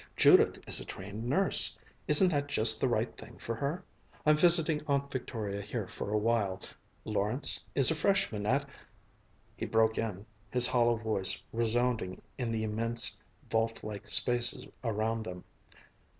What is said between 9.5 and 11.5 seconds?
He broke in, his hollow voice